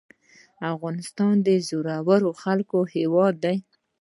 [0.73, 3.57] افغانستان د زړورو خلکو هیواد دی